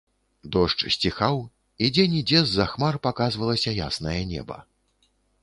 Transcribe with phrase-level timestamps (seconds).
[0.53, 1.35] Дождж сціхаў,
[1.87, 4.57] і дзе-нідзе з-за хмар паказвалася яснае неба.